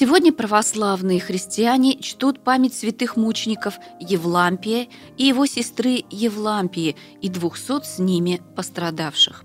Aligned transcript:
Сегодня 0.00 0.32
православные 0.32 1.20
христиане 1.20 1.98
чтут 2.00 2.42
память 2.42 2.72
святых 2.72 3.18
мучеников 3.18 3.74
Евлампия 4.00 4.88
и 5.18 5.26
его 5.26 5.44
сестры 5.44 6.04
Евлампии 6.08 6.96
и 7.20 7.28
двухсот 7.28 7.84
с 7.84 7.98
ними 7.98 8.40
пострадавших. 8.56 9.44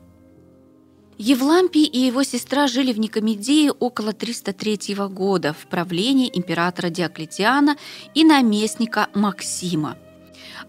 Евлампий 1.18 1.84
и 1.84 2.00
его 2.00 2.24
сестра 2.24 2.68
жили 2.68 2.93
в 2.93 3.00
Никомедии 3.00 3.70
около 3.78 4.14
303 4.14 4.96
года 5.10 5.52
в 5.52 5.68
правлении 5.68 6.32
императора 6.34 6.90
Диоклетиана 6.90 7.76
и 8.14 8.24
наместника 8.24 9.10
Максима. 9.14 9.98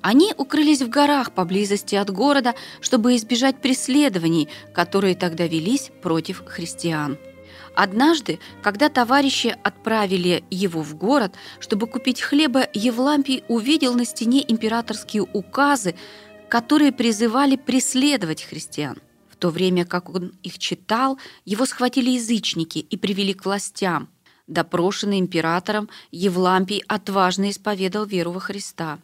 Они 0.01 0.34
укрылись 0.37 0.82
в 0.82 0.88
горах 0.88 1.30
поблизости 1.30 1.95
от 1.95 2.10
города, 2.10 2.57
чтобы 2.80 3.15
избежать 3.15 3.60
преследований, 3.60 4.48
которые 4.74 5.15
тогда 5.15 5.46
велись 5.46 5.93
против 6.02 6.43
христиан. 6.45 7.18
Однажды, 7.74 8.38
когда 8.62 8.88
товарищи 8.88 9.56
отправили 9.62 10.45
его 10.51 10.83
в 10.83 10.95
город, 10.95 11.34
чтобы 11.60 11.87
купить 11.87 12.20
хлеба, 12.20 12.66
Евлампий 12.73 13.45
увидел 13.48 13.95
на 13.95 14.05
стене 14.05 14.45
императорские 14.46 15.23
указы, 15.23 15.95
которые 16.48 16.92
призывали 16.92 17.56
преследовать 17.56 18.42
христиан. 18.42 18.98
В 19.29 19.37
то 19.37 19.51
время 19.51 19.84
как 19.84 20.09
он 20.09 20.32
их 20.42 20.59
читал, 20.59 21.19
его 21.45 21.66
схватили 21.66 22.10
язычники 22.10 22.79
и 22.79 22.96
привели 22.96 23.34
к 23.34 23.45
властям. 23.45 24.09
Допрошенный 24.46 25.18
императором, 25.18 25.90
Евлампий 26.10 26.82
отважно 26.87 27.51
исповедал 27.51 28.07
веру 28.07 28.30
во 28.30 28.40
Христа. 28.40 28.99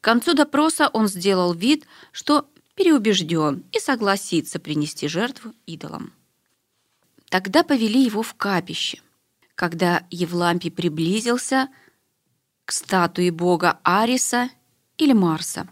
К 0.00 0.04
концу 0.04 0.34
допроса 0.34 0.90
он 0.92 1.08
сделал 1.08 1.54
вид, 1.54 1.86
что 2.12 2.48
переубежден 2.74 3.64
и 3.72 3.78
согласится 3.78 4.58
принести 4.58 5.08
жертву 5.08 5.52
идолам. 5.66 6.12
Тогда 7.30 7.62
повели 7.62 8.04
его 8.04 8.22
в 8.22 8.34
капище. 8.34 9.00
Когда 9.54 10.04
Евлампий 10.10 10.70
приблизился 10.70 11.68
к 12.64 12.72
статуе 12.72 13.30
бога 13.30 13.78
Ариса 13.84 14.50
или 14.98 15.12
Марса, 15.12 15.68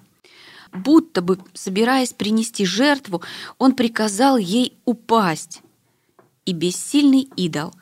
будто 0.73 1.21
бы 1.21 1.39
собираясь 1.55 2.13
принести 2.13 2.65
жертву, 2.65 3.23
он 3.59 3.75
приказал 3.75 4.37
ей 4.37 4.79
упасть. 4.85 5.63
И 6.45 6.53
бессильный 6.53 7.29
идол 7.37 7.75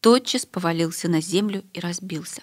тотчас 0.00 0.46
повалился 0.46 1.08
на 1.08 1.20
землю 1.20 1.64
и 1.74 1.80
разбился. 1.80 2.42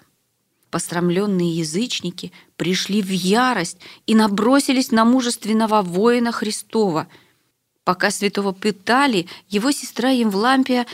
Посрамленные 0.70 1.56
язычники 1.56 2.34
пришли 2.58 3.02
в 3.02 3.10
ярость 3.10 3.78
и 4.06 4.16
набросились 4.16 4.92
на 4.92 5.06
мужественного 5.06 5.82
воина 5.82 6.34
Христова– 6.34 7.08
Пока 7.84 8.12
святого 8.12 8.54
пытали, 8.54 9.28
его 9.50 9.72
сестра 9.72 10.10
Евлампия 10.10 10.86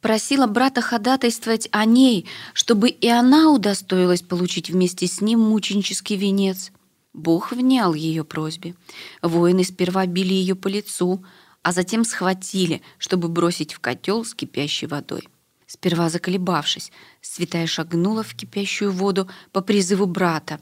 просила 0.00 0.46
брата 0.46 0.80
ходатайствовать 0.80 1.68
о 1.70 1.84
ней, 1.84 2.26
чтобы 2.52 2.88
и 2.88 3.08
она 3.08 3.50
удостоилась 3.50 4.22
получить 4.22 4.70
вместе 4.70 5.06
с 5.06 5.20
ним 5.20 5.40
мученический 5.40 6.16
венец. 6.16 6.72
Бог 7.12 7.52
внял 7.52 7.94
ее 7.94 8.24
просьбе. 8.24 8.74
Воины 9.22 9.64
сперва 9.64 10.06
били 10.06 10.34
ее 10.34 10.54
по 10.54 10.68
лицу, 10.68 11.24
а 11.62 11.72
затем 11.72 12.04
схватили, 12.04 12.82
чтобы 12.98 13.28
бросить 13.28 13.72
в 13.72 13.80
котел 13.80 14.24
с 14.24 14.34
кипящей 14.34 14.86
водой. 14.88 15.28
Сперва 15.66 16.10
заколебавшись, 16.10 16.92
святая 17.20 17.66
шагнула 17.66 18.22
в 18.22 18.34
кипящую 18.34 18.92
воду 18.92 19.28
по 19.52 19.60
призыву 19.62 20.06
брата, 20.06 20.60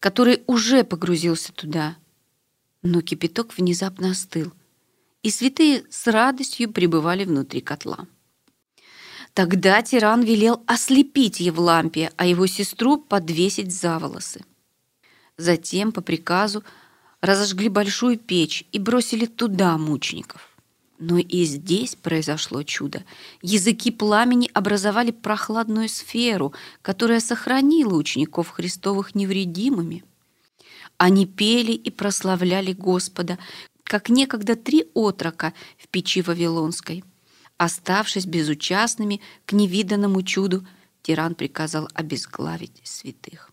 который 0.00 0.42
уже 0.46 0.84
погрузился 0.84 1.52
туда. 1.52 1.96
Но 2.82 3.00
кипяток 3.00 3.56
внезапно 3.56 4.10
остыл— 4.10 4.52
и 5.24 5.30
святые 5.30 5.84
с 5.88 6.06
радостью 6.06 6.70
пребывали 6.70 7.24
внутри 7.24 7.62
котла. 7.62 8.06
Тогда 9.32 9.82
тиран 9.82 10.22
велел 10.22 10.62
ослепить 10.66 11.40
Евлампия, 11.40 12.12
а 12.16 12.26
его 12.26 12.46
сестру 12.46 12.98
подвесить 12.98 13.72
за 13.72 13.98
волосы. 13.98 14.44
Затем, 15.38 15.92
по 15.92 16.02
приказу, 16.02 16.62
разожгли 17.22 17.70
большую 17.70 18.18
печь 18.18 18.64
и 18.70 18.78
бросили 18.78 19.24
туда 19.24 19.78
мучеников. 19.78 20.50
Но 20.98 21.16
и 21.16 21.44
здесь 21.44 21.96
произошло 21.96 22.62
чудо. 22.62 23.02
Языки 23.40 23.90
пламени 23.90 24.50
образовали 24.52 25.10
прохладную 25.10 25.88
сферу, 25.88 26.52
которая 26.82 27.20
сохранила 27.20 27.94
учеников 27.94 28.50
Христовых 28.50 29.14
невредимыми. 29.14 30.04
Они 30.98 31.24
пели 31.26 31.72
и 31.72 31.90
прославляли 31.90 32.72
Господа, 32.72 33.38
как 33.84 34.08
некогда 34.08 34.56
три 34.56 34.86
отрока 34.94 35.52
в 35.78 35.88
печи 35.88 36.22
Вавилонской. 36.22 37.04
Оставшись 37.56 38.26
безучастными 38.26 39.20
к 39.46 39.52
невиданному 39.52 40.22
чуду, 40.22 40.66
тиран 41.02 41.34
приказал 41.34 41.88
обезглавить 41.94 42.80
святых. 42.82 43.52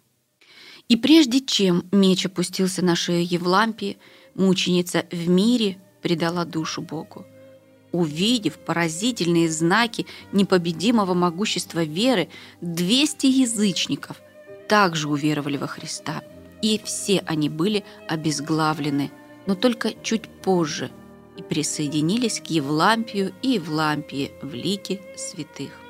И 0.87 0.97
прежде 0.97 1.41
чем 1.41 1.85
меч 1.91 2.25
опустился 2.25 2.83
на 2.83 2.95
шею 2.95 3.25
Евлампии, 3.25 3.97
мученица 4.33 5.05
в 5.11 5.29
мире 5.29 5.77
предала 6.01 6.45
душу 6.45 6.81
Богу. 6.81 7.25
Увидев 7.91 8.57
поразительные 8.57 9.49
знаки 9.51 10.07
непобедимого 10.31 11.13
могущества 11.13 11.83
веры, 11.83 12.29
200 12.61 13.25
язычников 13.27 14.21
также 14.67 15.09
уверовали 15.09 15.57
во 15.57 15.67
Христа, 15.67 16.23
и 16.61 16.81
все 16.83 17.19
они 17.27 17.49
были 17.49 17.83
обезглавлены– 18.07 19.11
но 19.45 19.55
только 19.55 19.93
чуть 20.03 20.27
позже 20.27 20.91
и 21.37 21.43
присоединились 21.43 22.39
к 22.39 22.47
Евлампию 22.47 23.33
и 23.41 23.51
Евлампии 23.51 24.31
в 24.41 24.53
лике 24.53 25.01
святых. 25.15 25.80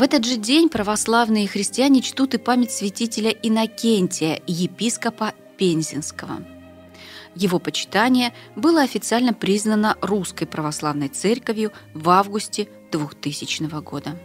В 0.00 0.02
этот 0.02 0.24
же 0.24 0.36
день 0.36 0.70
православные 0.70 1.46
христиане 1.46 2.00
чтут 2.00 2.32
и 2.32 2.38
память 2.38 2.70
святителя 2.70 3.28
Иннокентия, 3.28 4.40
епископа 4.46 5.34
Пензенского. 5.58 6.42
Его 7.34 7.58
почитание 7.58 8.32
было 8.56 8.80
официально 8.80 9.34
признано 9.34 9.98
Русской 10.00 10.46
Православной 10.46 11.08
Церковью 11.08 11.72
в 11.92 12.08
августе 12.08 12.70
2000 12.90 13.82
года. 13.82 14.18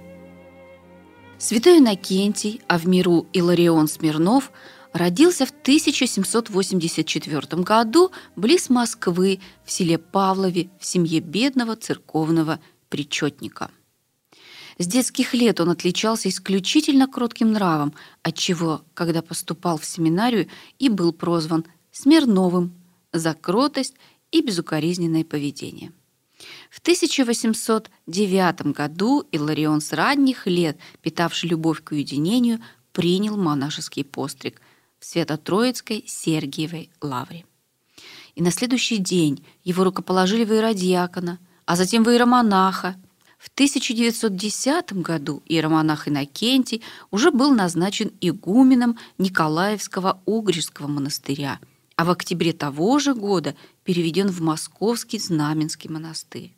Святой 1.38 1.80
Иннокентий, 1.80 2.62
а 2.69 2.78
в 2.78 2.88
миру 2.88 3.28
Иларион 3.34 3.90
Смирнов, 3.90 4.53
родился 4.94 5.46
в 5.46 5.50
1784 5.50 7.64
году 7.64 8.14
близ 8.38 8.69
Москвы 8.69 9.41
в 9.66 9.72
селе 9.72 9.97
Павлове 9.97 10.69
в 10.80 10.85
семье 10.85 11.19
бедного 11.19 11.76
церковного 11.76 12.61
причетника– 12.88 13.72
с 14.77 14.87
детских 14.87 15.33
лет 15.33 15.61
он 15.61 15.69
отличался 15.69 16.27
исключительно 16.27 17.07
кротким 17.07 17.53
нравом, 17.53 17.93
отчего, 18.23 18.81
когда 18.93 19.22
поступал 19.22 19.77
в 19.77 19.85
семинарию, 19.85 20.47
и 20.79 20.89
был 20.89 21.13
прозван 21.13 21.66
Смирновым 21.91 22.73
за 23.13 23.33
кротость 23.33 23.93
и 24.31 24.41
безукоризненное 24.41 25.23
поведение. 25.23 25.93
В 26.69 26.79
1809 26.79 28.73
году 28.73 29.23
Иларион 29.31 29.79
с 29.79 29.93
ранних 29.93 30.45
лет, 30.45 30.77
питавший 31.01 31.49
любовь 31.49 31.81
к 31.81 31.91
уединению, 31.91 32.59
принял 32.91 33.37
монашеский 33.37 34.03
постриг 34.03 34.61
в 34.99 35.05
Свято-Троицкой 35.05 36.03
Сергиевой 36.05 36.89
лавре. 37.01 37.45
И 38.35 38.41
на 38.41 38.51
следующий 38.51 38.97
день 38.97 39.45
его 39.63 39.85
рукоположили 39.85 40.43
в 40.43 40.51
иеродиакона, 40.51 41.39
а 41.66 41.75
затем 41.77 42.03
в 42.03 42.09
иеромонаха, 42.09 42.97
в 43.46 43.50
1910 43.53 44.94
году 44.94 45.44
иеромонах 45.46 46.08
Иннокентий 46.08 46.82
уже 47.12 47.30
был 47.30 47.53
назначен 47.53 48.12
игуменом 48.20 48.97
Николаевского 49.20 50.20
Угрижского 50.26 50.88
монастыря, 50.88 51.59
а 51.96 52.06
в 52.06 52.09
октябре 52.09 52.53
того 52.53 52.97
же 52.97 53.14
года 53.14 53.56
переведен 53.84 54.30
в 54.30 54.42
Московский 54.42 55.20
Знаменский 55.20 55.92
монастырь. 55.92 56.54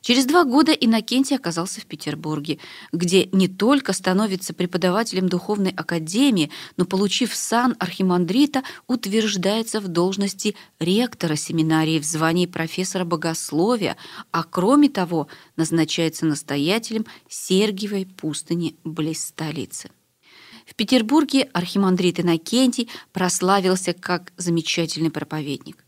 Через 0.00 0.26
два 0.26 0.44
года 0.44 0.72
Иннокентий 0.72 1.36
оказался 1.36 1.80
в 1.80 1.86
Петербурге, 1.86 2.58
где 2.92 3.26
не 3.32 3.48
только 3.48 3.92
становится 3.92 4.54
преподавателем 4.54 5.28
духовной 5.28 5.70
академии, 5.70 6.50
но, 6.76 6.84
получив 6.84 7.34
сан 7.34 7.76
архимандрита, 7.78 8.62
утверждается 8.86 9.80
в 9.80 9.88
должности 9.88 10.54
ректора 10.78 11.36
семинарии 11.36 11.98
в 11.98 12.04
звании 12.04 12.46
профессора 12.46 13.04
богословия, 13.04 13.96
а 14.30 14.44
кроме 14.44 14.88
того 14.88 15.28
назначается 15.56 16.26
настоятелем 16.26 17.06
Сергиевой 17.28 18.06
пустыни 18.06 18.76
близ 18.84 19.26
столицы. 19.26 19.90
В 20.66 20.74
Петербурге 20.74 21.48
архимандрит 21.54 22.20
Иннокентий 22.20 22.90
прославился 23.12 23.94
как 23.94 24.32
замечательный 24.36 25.10
проповедник. 25.10 25.87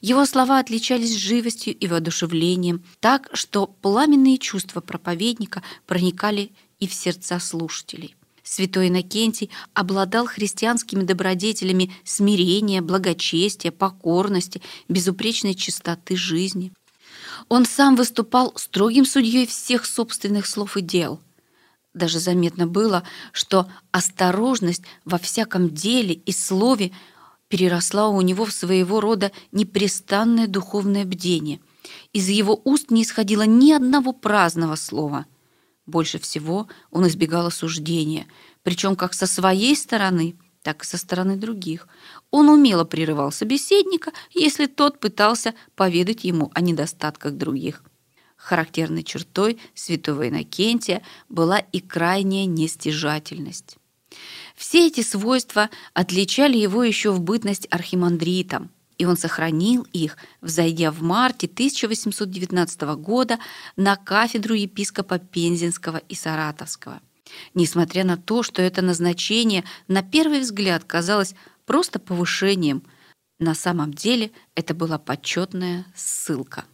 Его 0.00 0.24
слова 0.26 0.58
отличались 0.58 1.16
живостью 1.16 1.76
и 1.76 1.86
воодушевлением, 1.86 2.84
так 3.00 3.28
что 3.32 3.66
пламенные 3.66 4.38
чувства 4.38 4.80
проповедника 4.80 5.62
проникали 5.86 6.52
и 6.78 6.86
в 6.86 6.94
сердца 6.94 7.38
слушателей. 7.38 8.16
Святой 8.42 8.88
Иннокентий 8.88 9.50
обладал 9.74 10.26
христианскими 10.26 11.04
добродетелями 11.04 11.92
смирения, 12.04 12.82
благочестия, 12.82 13.70
покорности, 13.70 14.60
безупречной 14.88 15.54
чистоты 15.54 16.16
жизни. 16.16 16.72
Он 17.48 17.64
сам 17.64 17.96
выступал 17.96 18.52
строгим 18.56 19.04
судьей 19.04 19.46
всех 19.46 19.86
собственных 19.86 20.46
слов 20.46 20.76
и 20.76 20.80
дел. 20.80 21.20
Даже 21.94 22.18
заметно 22.18 22.66
было, 22.66 23.04
что 23.32 23.68
осторожность 23.92 24.82
во 25.04 25.18
всяком 25.18 25.70
деле 25.70 26.14
и 26.14 26.32
слове– 26.32 26.92
переросла 27.50 28.08
у 28.08 28.20
него 28.22 28.46
в 28.46 28.52
своего 28.52 29.00
рода 29.00 29.32
непрестанное 29.52 30.46
духовное 30.46 31.04
бдение. 31.04 31.60
Из 32.12 32.28
его 32.28 32.58
уст 32.64 32.90
не 32.90 33.02
исходило 33.02 33.42
ни 33.42 33.72
одного 33.72 34.12
праздного 34.12 34.76
слова. 34.76 35.26
Больше 35.84 36.20
всего 36.20 36.68
он 36.92 37.08
избегал 37.08 37.46
осуждения, 37.46 38.26
причем 38.62 38.94
как 38.94 39.14
со 39.14 39.26
своей 39.26 39.74
стороны, 39.74 40.36
так 40.62 40.84
и 40.84 40.86
со 40.86 40.96
стороны 40.96 41.36
других. 41.36 41.88
Он 42.30 42.48
умело 42.48 42.84
прерывал 42.84 43.32
собеседника, 43.32 44.12
если 44.30 44.66
тот 44.66 45.00
пытался 45.00 45.54
поведать 45.74 46.22
ему 46.22 46.52
о 46.54 46.60
недостатках 46.60 47.32
других. 47.32 47.82
Характерной 48.36 49.02
чертой 49.02 49.58
святого 49.74 50.28
Иннокентия 50.28 51.02
была 51.28 51.58
и 51.58 51.80
крайняя 51.80 52.46
нестяжательность. 52.46 53.76
Все 54.60 54.88
эти 54.88 55.00
свойства 55.00 55.70
отличали 55.94 56.58
его 56.58 56.84
еще 56.84 57.12
в 57.12 57.20
бытность 57.22 57.66
архимандритом, 57.70 58.70
и 58.98 59.06
он 59.06 59.16
сохранил 59.16 59.86
их, 59.94 60.18
взойдя 60.42 60.90
в 60.90 61.00
марте 61.00 61.46
1819 61.46 62.82
года 62.98 63.38
на 63.76 63.96
кафедру 63.96 64.52
епископа 64.52 65.18
Пензенского 65.18 65.96
и 65.96 66.14
Саратовского. 66.14 67.00
Несмотря 67.54 68.04
на 68.04 68.18
то, 68.18 68.42
что 68.42 68.60
это 68.60 68.82
назначение 68.82 69.64
на 69.88 70.02
первый 70.02 70.40
взгляд 70.40 70.84
казалось 70.84 71.34
просто 71.64 71.98
повышением, 71.98 72.82
на 73.38 73.54
самом 73.54 73.94
деле 73.94 74.30
это 74.54 74.74
была 74.74 74.98
почетная 74.98 75.86
ссылка. 75.96 76.66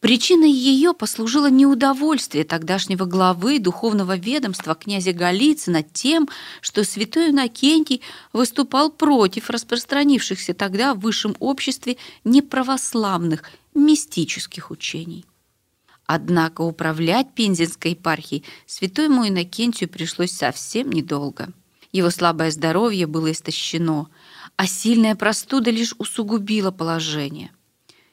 Причиной 0.00 0.50
ее 0.50 0.92
послужило 0.92 1.48
неудовольствие 1.48 2.44
тогдашнего 2.44 3.06
главы 3.06 3.58
духовного 3.58 4.16
ведомства 4.16 4.74
князя 4.74 5.12
Голицына 5.12 5.82
тем, 5.82 6.28
что 6.60 6.84
святой 6.84 7.30
Иннокентий 7.30 8.02
выступал 8.32 8.90
против 8.90 9.48
распространившихся 9.48 10.52
тогда 10.52 10.94
в 10.94 11.00
высшем 11.00 11.34
обществе 11.40 11.96
неправославных 12.24 13.44
мистических 13.74 14.70
учений. 14.70 15.24
Однако 16.04 16.60
управлять 16.60 17.34
Пензенской 17.34 17.92
епархией 17.92 18.44
святому 18.66 19.26
Иннокентию 19.26 19.88
пришлось 19.88 20.30
совсем 20.30 20.90
недолго. 20.90 21.52
Его 21.90 22.10
слабое 22.10 22.50
здоровье 22.50 23.06
было 23.06 23.32
истощено, 23.32 24.08
а 24.56 24.66
сильная 24.66 25.16
простуда 25.16 25.70
лишь 25.70 25.94
усугубила 25.98 26.70
положение. 26.70 27.50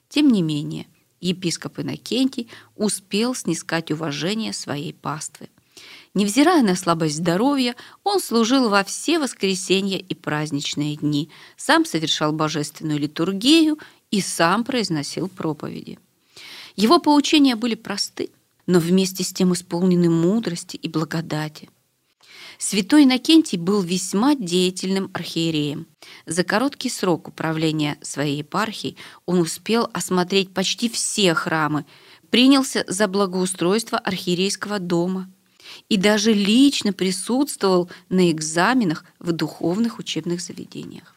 Тем 0.09 0.31
не 0.31 0.41
менее, 0.41 0.87
епископ 1.23 1.79
Иннокентий 1.79 2.49
успел 2.75 3.35
снискать 3.35 3.91
уважение 3.91 4.53
своей 4.53 4.93
паствы. 4.93 5.49
Невзирая 6.13 6.61
на 6.61 6.75
слабость 6.75 7.17
здоровья, 7.17 7.75
он 8.03 8.19
служил 8.19 8.69
во 8.69 8.83
все 8.83 9.17
воскресенья 9.17 9.97
и 9.97 10.13
праздничные 10.13 10.95
дни, 10.95 11.29
сам 11.57 11.85
совершал 11.85 12.31
божественную 12.31 12.99
литургию 12.99 13.79
и 14.11 14.21
сам 14.21 14.63
произносил 14.63 15.27
проповеди. 15.27 15.97
Его 16.75 16.99
поучения 16.99 17.55
были 17.55 17.75
просты, 17.75 18.29
но 18.67 18.79
вместе 18.79 19.23
с 19.23 19.33
тем 19.33 19.53
исполнены 19.53 20.09
мудрости 20.09 20.77
и 20.77 20.87
благодати. 20.87 21.69
Святой 22.65 23.03
Иннокентий 23.03 23.57
был 23.57 23.81
весьма 23.81 24.35
деятельным 24.35 25.11
архиереем. 25.13 25.85
За 26.25 26.45
короткий 26.45 26.87
срок 26.87 27.27
управления 27.27 27.97
своей 28.01 28.37
епархией 28.37 28.95
он 29.25 29.39
успел 29.39 29.89
осмотреть 29.91 30.53
почти 30.53 30.87
все 30.87 31.33
храмы, 31.33 31.85
принялся 32.29 32.85
за 32.87 33.09
благоустройство 33.09 33.97
архиерейского 33.97 34.79
дома 34.79 35.29
и 35.89 35.97
даже 35.97 36.31
лично 36.31 36.93
присутствовал 36.93 37.91
на 38.07 38.31
экзаменах 38.31 39.03
в 39.19 39.33
духовных 39.33 39.99
учебных 39.99 40.39
заведениях. 40.39 41.13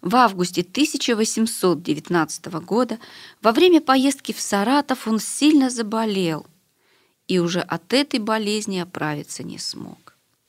В 0.00 0.16
августе 0.16 0.62
1819 0.62 2.46
года 2.46 2.98
во 3.40 3.52
время 3.52 3.80
поездки 3.80 4.32
в 4.32 4.40
Саратов 4.40 5.06
он 5.06 5.20
сильно 5.20 5.70
заболел 5.70 6.44
и 7.28 7.38
уже 7.38 7.60
от 7.60 7.92
этой 7.92 8.18
болезни 8.18 8.80
оправиться 8.80 9.44
не 9.44 9.58
смог. 9.58 10.03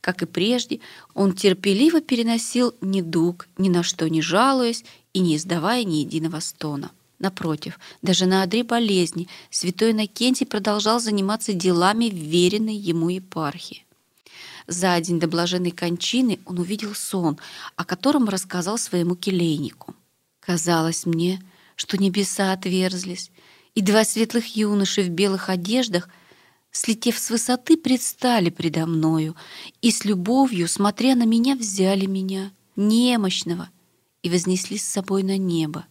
Как 0.06 0.22
и 0.22 0.28
прежде, 0.28 0.82
он 1.16 1.34
терпеливо 1.34 2.00
переносил 2.00 2.76
недуг, 2.80 3.48
ни 3.58 3.70
на 3.70 3.82
что 3.82 4.08
не 4.08 4.22
жалуясь 4.22 4.86
и 5.14 5.20
не 5.20 5.36
издавая 5.36 5.84
ни 5.84 5.96
единого 5.96 6.42
стона. 6.42 6.92
Напротив, 7.18 7.80
даже 8.04 8.28
на 8.28 8.44
одре 8.44 8.64
болезни 8.64 9.28
святой 9.50 9.94
Иннокентий 9.94 10.46
продолжал 10.46 11.00
заниматься 11.00 11.54
делами 11.54 12.06
веренной 12.06 12.76
ему 12.76 13.10
епархии. 13.10 13.84
За 14.68 15.02
день 15.02 15.20
до 15.20 15.28
блаженной 15.28 15.72
кончины 15.72 16.38
он 16.46 16.60
увидел 16.60 16.94
сон, 16.94 17.40
о 17.76 17.84
котором 17.84 18.30
рассказал 18.30 18.78
своему 18.78 19.16
келейнику. 19.16 19.96
«Казалось 20.40 21.08
мне, 21.08 21.42
что 21.76 21.98
небеса 21.98 22.52
отверзлись, 22.52 23.32
и 23.74 23.82
два 23.82 24.06
светлых 24.06 24.56
юноши 24.56 25.02
в 25.02 25.10
белых 25.10 25.50
одеждах— 25.50 26.10
слетев 26.76 27.18
с 27.18 27.30
высоты, 27.30 27.78
предстали 27.78 28.50
предо 28.50 28.86
мною 28.86 29.36
и 29.82 29.92
с 29.92 30.04
любовью, 30.04 30.68
смотря 30.68 31.16
на 31.16 31.24
меня, 31.24 31.56
взяли 31.56 32.06
меня, 32.06 32.52
немощного, 32.76 33.70
и 34.22 34.30
вознесли 34.30 34.78
с 34.78 34.84
собой 34.84 35.24
на 35.24 35.38
небо. 35.38 35.86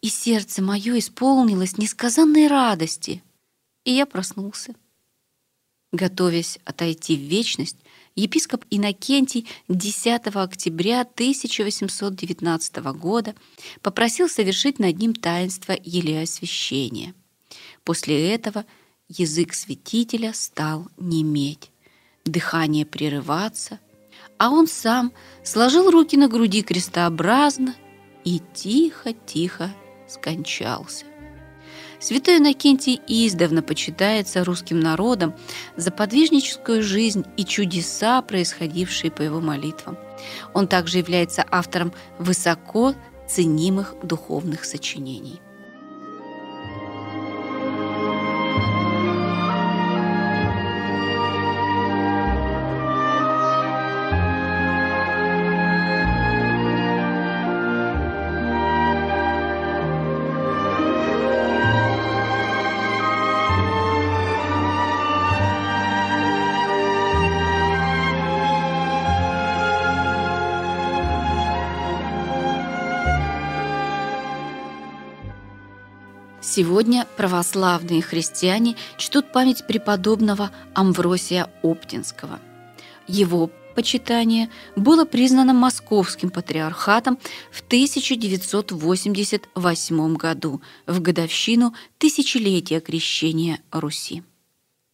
И 0.00 0.08
сердце 0.08 0.62
мое 0.62 0.98
исполнилось 0.98 1.76
несказанной 1.76 2.46
радости, 2.46 3.22
и 3.84 3.92
я 3.92 4.06
проснулся. 4.06 4.74
Готовясь 5.90 6.58
отойти 6.64 7.16
в 7.16 7.20
вечность, 7.20 7.78
епископ 8.14 8.64
Иннокентий 8.70 9.48
10 9.68 10.26
октября 10.34 11.00
1819 11.00 12.76
года 12.96 13.34
попросил 13.82 14.28
совершить 14.28 14.78
над 14.78 14.98
ним 14.98 15.14
таинство 15.14 15.76
елеосвящения. 15.82 17.14
После 17.82 18.30
этого– 18.30 18.64
язык 19.08 19.54
святителя 19.54 20.32
стал 20.32 20.86
неметь, 20.96 21.70
дыхание 22.24 22.86
прерываться, 22.86 23.78
а 24.38 24.50
он 24.50 24.66
сам 24.66 25.12
сложил 25.42 25.90
руки 25.90 26.16
на 26.16 26.28
груди 26.28 26.62
крестообразно 26.62 27.74
и 28.24 28.40
тихо-тихо 28.54 29.70
скончался. 30.08 31.04
Святой 32.00 32.38
Иннокентий 32.38 33.00
издавна 33.06 33.62
почитается 33.62 34.44
русским 34.44 34.78
народом 34.78 35.34
за 35.76 35.90
подвижническую 35.90 36.82
жизнь 36.82 37.24
и 37.36 37.44
чудеса, 37.44 38.20
происходившие 38.20 39.10
по 39.10 39.22
его 39.22 39.40
молитвам. 39.40 39.96
Он 40.52 40.68
также 40.68 40.98
является 40.98 41.46
автором 41.50 41.92
высоко 42.18 42.94
ценимых 43.26 43.94
духовных 44.02 44.64
сочинений. 44.64 45.40
Сегодня 76.56 77.08
православные 77.16 78.00
христиане 78.00 78.76
чтут 78.96 79.32
память 79.32 79.66
преподобного 79.66 80.52
Амвросия 80.72 81.50
Оптинского. 81.64 82.38
Его 83.08 83.50
почитание 83.74 84.48
было 84.76 85.04
признано 85.04 85.52
Московским 85.52 86.30
патриархатом 86.30 87.18
в 87.50 87.60
1988 87.62 90.14
году, 90.14 90.62
в 90.86 91.00
годовщину 91.00 91.74
тысячелетия 91.98 92.78
крещения 92.78 93.58
Руси. 93.72 94.22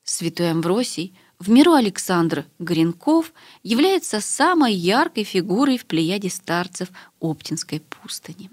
Святой 0.02 0.52
Амвросий 0.52 1.14
в 1.38 1.50
миру 1.50 1.75
Александр 1.75 2.47
Гринков 2.59 3.35
является 3.62 4.23
самой 4.23 4.73
яркой 4.73 5.25
фигурой 5.25 5.76
в 5.76 5.85
плеяде 5.85 6.31
старцев 6.31 6.88
Оптинской 7.21 7.81
пустыни. 7.81 8.49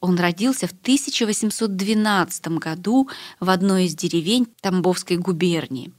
Он 0.00 0.18
родился 0.18 0.66
в 0.66 0.72
1812 0.72 2.48
году 2.58 3.08
в 3.40 3.50
одной 3.50 3.86
из 3.86 3.94
деревень 3.94 4.46
Тамбовской 4.60 5.16
губернии. 5.16 5.92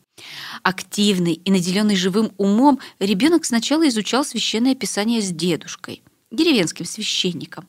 Активный 0.64 1.34
и 1.34 1.52
наделенный 1.52 1.96
живым 1.96 2.32
умом, 2.38 2.80
ребенок 3.00 3.46
сначала 3.46 3.88
изучал 3.88 4.26
священное 4.26 4.76
писание 4.76 5.22
с 5.22 5.30
дедушкой, 5.30 6.02
деревенским 6.32 6.86
священником. 6.86 7.68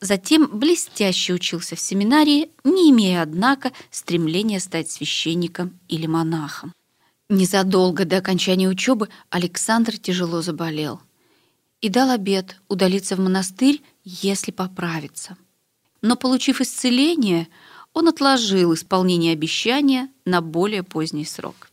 Затем 0.00 0.48
блестяще 0.58 1.34
учился 1.34 1.76
в 1.76 1.80
семинарии, 1.80 2.50
не 2.64 2.90
имея, 2.90 3.22
однако, 3.22 3.72
стремления 3.90 4.60
стать 4.60 4.90
священником 4.90 5.78
или 5.88 6.06
монахом. 6.06 6.72
Незадолго 7.28 8.04
до 8.04 8.18
окончания 8.18 8.68
учебы 8.68 9.08
Александр 9.28 9.98
тяжело 9.98 10.40
заболел 10.40 11.00
и 11.80 11.88
дал 11.88 12.10
обет 12.10 12.60
удалиться 12.68 13.16
в 13.16 13.20
монастырь, 13.20 13.82
если 14.08 14.50
поправится– 14.50 15.36
но, 16.02 16.16
получив 16.16 16.60
исцеление, 16.60 17.48
он 17.92 18.08
отложил 18.08 18.74
исполнение 18.74 19.32
обещания 19.32 20.08
на 20.24 20.40
более 20.40 20.82
поздний 20.82 21.24
срок. 21.24 21.70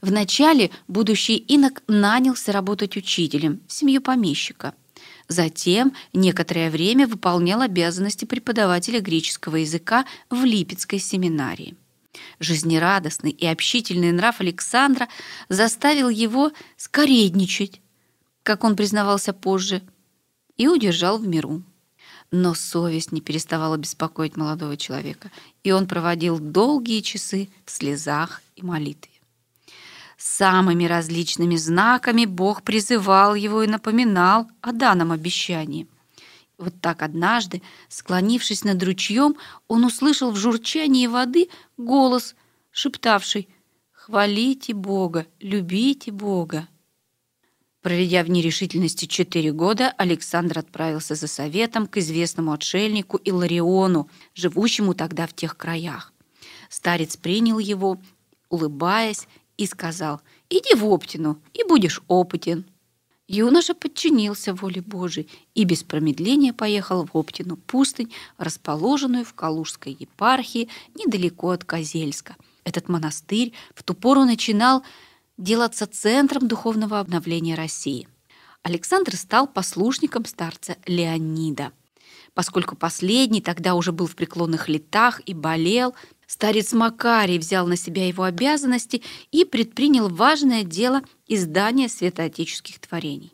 Вначале 0.00 0.70
будущий 0.88 1.36
инок 1.36 1.82
нанялся 1.86 2.52
работать 2.52 2.96
учителем 2.96 3.60
в 3.68 3.72
семью 3.72 4.00
помещика. 4.00 4.74
Затем 5.28 5.92
некоторое 6.12 6.70
время 6.70 7.06
выполнял 7.06 7.60
обязанности 7.60 8.24
преподавателя 8.24 9.00
греческого 9.00 9.56
языка 9.56 10.06
в 10.30 10.44
Липецкой 10.44 10.98
семинарии. 10.98 11.76
Жизнерадостный 12.40 13.30
и 13.30 13.46
общительный 13.46 14.10
нрав 14.10 14.40
Александра 14.40 15.08
заставил 15.48 16.08
его 16.08 16.50
скоредничать, 16.76 17.80
как 18.42 18.64
он 18.64 18.74
признавался 18.74 19.32
позже, 19.32 19.82
и 20.56 20.66
удержал 20.66 21.18
в 21.18 21.26
миру. 21.26 21.62
Но 22.32 22.54
совесть 22.54 23.12
не 23.12 23.20
переставала 23.20 23.76
беспокоить 23.76 24.36
молодого 24.36 24.76
человека, 24.76 25.30
и 25.64 25.72
он 25.72 25.86
проводил 25.86 26.38
долгие 26.38 27.00
часы 27.00 27.48
в 27.64 27.70
слезах 27.70 28.40
и 28.54 28.62
молитве. 28.62 29.10
Самыми 30.16 30.84
различными 30.84 31.56
знаками 31.56 32.26
Бог 32.26 32.62
призывал 32.62 33.34
его 33.34 33.62
и 33.62 33.66
напоминал 33.66 34.48
о 34.60 34.72
данном 34.72 35.12
обещании. 35.12 35.88
Вот 36.58 36.74
так 36.80 37.02
однажды, 37.02 37.62
склонившись 37.88 38.62
над 38.64 38.82
ручьем, 38.82 39.36
он 39.66 39.84
услышал 39.84 40.30
в 40.30 40.36
журчании 40.36 41.06
воды 41.06 41.48
голос, 41.78 42.36
шептавший 42.70 43.48
«Хвалите 43.92 44.74
Бога, 44.74 45.26
любите 45.40 46.12
Бога». 46.12 46.68
Проведя 47.82 48.22
в 48.24 48.30
нерешительности 48.30 49.06
четыре 49.06 49.52
года, 49.52 49.94
Александр 49.96 50.58
отправился 50.58 51.14
за 51.14 51.26
советом 51.26 51.86
к 51.86 51.96
известному 51.96 52.52
отшельнику 52.52 53.16
Илариону, 53.16 54.10
живущему 54.34 54.92
тогда 54.92 55.26
в 55.26 55.32
тех 55.32 55.56
краях. 55.56 56.12
Старец 56.68 57.16
принял 57.16 57.58
его, 57.58 57.98
улыбаясь, 58.50 59.26
и 59.56 59.66
сказал 59.66 60.20
«Иди 60.50 60.74
в 60.74 60.84
Оптину, 60.84 61.40
и 61.54 61.64
будешь 61.64 62.02
опытен». 62.06 62.66
Юноша 63.28 63.74
подчинился 63.74 64.54
воле 64.54 64.82
Божией 64.82 65.28
и 65.54 65.64
без 65.64 65.82
промедления 65.82 66.52
поехал 66.52 67.06
в 67.06 67.16
Оптину 67.16 67.56
пустынь, 67.56 68.12
расположенную 68.38 69.24
в 69.24 69.34
Калужской 69.34 69.96
епархии 69.98 70.68
недалеко 70.96 71.50
от 71.50 71.64
Козельска. 71.64 72.36
Этот 72.64 72.88
монастырь 72.88 73.52
в 73.74 73.84
ту 73.84 73.94
пору 73.94 74.24
начинал 74.24 74.82
делаться 75.40 75.86
центром 75.86 76.46
духовного 76.46 77.00
обновления 77.00 77.54
России. 77.54 78.06
Александр 78.62 79.16
стал 79.16 79.46
послушником 79.46 80.26
старца 80.26 80.76
Леонида. 80.86 81.72
Поскольку 82.34 82.76
последний 82.76 83.40
тогда 83.40 83.74
уже 83.74 83.90
был 83.90 84.06
в 84.06 84.14
преклонных 84.14 84.68
летах 84.68 85.20
и 85.26 85.34
болел, 85.34 85.94
старец 86.26 86.72
Макарий 86.72 87.38
взял 87.38 87.66
на 87.66 87.76
себя 87.76 88.06
его 88.06 88.24
обязанности 88.24 89.02
и 89.32 89.44
предпринял 89.44 90.08
важное 90.08 90.62
дело 90.62 91.02
издания 91.26 91.88
святоотеческих 91.88 92.78
творений. 92.78 93.32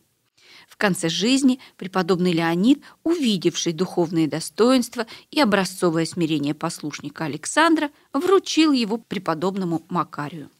В 0.68 0.76
конце 0.76 1.08
жизни 1.08 1.58
преподобный 1.76 2.32
Леонид, 2.32 2.82
увидевший 3.02 3.72
духовные 3.72 4.28
достоинства 4.28 5.06
и 5.30 5.40
образцовое 5.40 6.04
смирение 6.04 6.54
послушника 6.54 7.25
Александра, 7.25 7.90
вручил 8.12 8.72
его 8.72 8.98
преподобному 8.98 9.84
Макарию. 9.88 10.50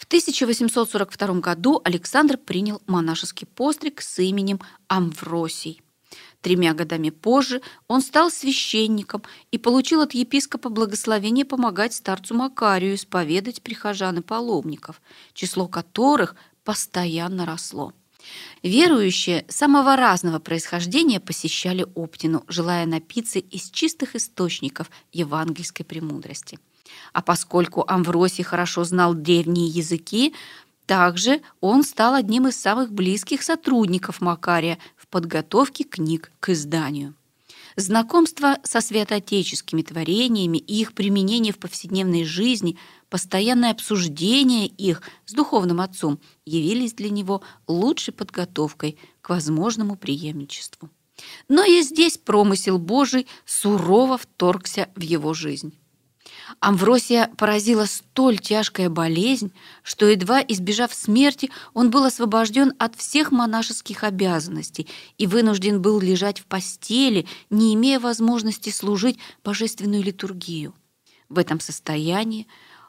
В 0.00 0.06
1842 0.06 1.40
году 1.40 1.82
Александр 1.84 2.38
принял 2.38 2.80
монашеский 2.86 3.46
постриг 3.46 4.00
с 4.00 4.18
именем 4.18 4.58
Амвросий. 4.88 5.82
Тремя 6.40 6.72
годами 6.72 7.10
позже 7.10 7.60
он 7.86 8.00
стал 8.00 8.30
священником 8.30 9.22
и 9.50 9.58
получил 9.58 10.00
от 10.00 10.14
епископа 10.14 10.70
благословение 10.70 11.44
помогать 11.44 11.92
старцу 11.92 12.34
Макарию 12.34 12.94
исповедать 12.94 13.60
прихожан 13.60 14.20
и 14.20 14.22
паломников, 14.22 15.02
число 15.34 15.68
которых 15.68 16.34
постоянно 16.64 17.44
росло. 17.44 17.92
Верующие 18.62 19.44
самого 19.50 19.96
разного 19.96 20.38
происхождения 20.38 21.20
посещали 21.20 21.86
Оптину, 21.94 22.42
желая 22.48 22.86
напиться 22.86 23.38
из 23.38 23.68
чистых 23.68 24.16
источников 24.16 24.90
евангельской 25.12 25.84
премудрости– 25.84 26.58
а 27.12 27.22
поскольку 27.22 27.84
Амвросий 27.86 28.44
хорошо 28.44 28.84
знал 28.84 29.14
древние 29.14 29.66
языки, 29.66 30.34
также 30.86 31.40
он 31.60 31.84
стал 31.84 32.14
одним 32.14 32.48
из 32.48 32.56
самых 32.56 32.92
близких 32.92 33.42
сотрудников 33.42 34.20
Макария 34.20 34.78
в 34.96 35.06
подготовке 35.06 35.84
книг 35.84 36.32
к 36.40 36.48
изданию. 36.48 37.14
Знакомство 37.76 38.58
со 38.64 38.80
святоотеческими 38.80 39.82
творениями 39.82 40.58
и 40.58 40.80
их 40.80 40.92
применение 40.92 41.52
в 41.52 41.58
повседневной 41.58 42.24
жизни, 42.24 42.76
постоянное 43.08 43.70
обсуждение 43.70 44.66
их 44.66 45.02
с 45.26 45.32
духовным 45.32 45.80
отцом 45.80 46.18
явились 46.44 46.94
для 46.94 47.10
него 47.10 47.42
лучшей 47.68 48.12
подготовкой 48.12 48.98
к 49.22 49.30
возможному 49.30 49.96
преемничеству. 49.96 50.90
Но 51.48 51.64
и 51.64 51.82
здесь 51.82 52.18
промысел 52.18 52.78
Божий 52.78 53.26
сурово 53.44 54.18
вторгся 54.18 54.88
в 54.96 55.00
его 55.00 55.34
жизнь. 55.34 55.79
Амвросия 56.58 57.30
поразила 57.36 57.84
столь 57.84 58.38
тяжкая 58.38 58.90
болезнь, 58.90 59.52
что, 59.82 60.06
едва 60.06 60.40
избежав 60.40 60.92
смерти, 60.92 61.50
он 61.74 61.90
был 61.90 62.04
освобожден 62.04 62.72
от 62.78 62.96
всех 62.96 63.30
монашеских 63.30 64.04
обязанностей 64.04 64.88
и 65.18 65.26
вынужден 65.26 65.80
был 65.80 66.00
лежать 66.00 66.40
в 66.40 66.46
постели, 66.46 67.26
не 67.48 67.74
имея 67.74 68.00
возможности 68.00 68.70
служить 68.70 69.18
божественную 69.44 70.02
литургию. 70.02 70.74
В 71.28 71.38
этом 71.38 71.60
состоянии 71.60 72.46